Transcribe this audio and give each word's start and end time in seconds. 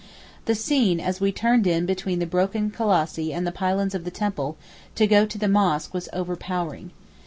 The 0.45 0.55
scene 0.55 0.99
as 0.99 1.21
we 1.21 1.31
turned 1.31 1.67
in 1.67 1.85
between 1.85 2.17
the 2.17 2.25
broken 2.25 2.71
colossi 2.71 3.31
and 3.31 3.45
the 3.45 3.51
pylons 3.51 3.93
of 3.93 4.03
the 4.03 4.09
temple 4.09 4.57
to 4.95 5.05
go 5.05 5.27
to 5.27 5.37
the 5.37 5.47
mosque 5.47 5.93
was 5.93 6.09
over 6.11 6.35
powering. 6.35 6.89